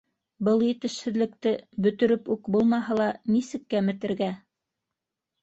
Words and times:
Был 0.45 0.63
етешһеҙлекте 0.67 1.53
бөтөрөп 1.87 2.31
үк 2.37 2.49
булмаһа 2.57 2.99
ла, 3.03 3.11
нисек 3.35 3.69
кәметергә? 3.77 4.33